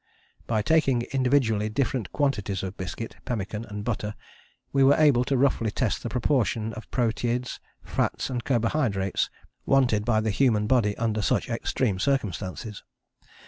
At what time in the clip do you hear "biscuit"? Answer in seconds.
2.75-3.17